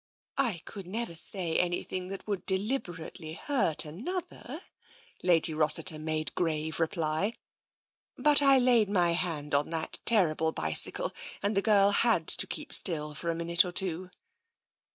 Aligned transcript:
"I 0.51 0.63
could 0.65 0.87
never 0.87 1.13
say 1.13 1.59
anything 1.59 2.07
that 2.07 2.25
would 2.25 2.47
deliberately 2.47 3.33
hurt 3.33 3.85
another," 3.85 4.61
Lady 5.21 5.53
Rossiter 5.53 5.99
made 5.99 6.33
grave 6.33 6.79
reply." 6.79 7.33
But 8.17 8.41
I 8.41 8.57
laid 8.57 8.89
my 8.89 9.11
hand 9.11 9.53
on 9.53 9.69
that 9.69 9.99
terrible 10.03 10.53
bicycle, 10.53 11.13
and 11.43 11.55
the 11.55 11.61
girl 11.61 11.91
had 11.91 12.27
to 12.29 12.47
keep 12.47 12.73
still 12.73 13.13
for 13.13 13.29
a 13.29 13.35
minute 13.35 13.63
or 13.63 13.71
two." 13.71 14.09